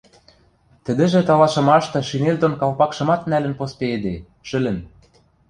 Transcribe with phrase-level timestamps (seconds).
[0.85, 4.15] Тӹдӹжӹ талашымашты шинель дон калпакшымат нӓлӹн поспейӹде–
[4.47, 4.77] шӹлӹн...